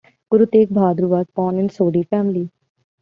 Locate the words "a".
1.67-1.69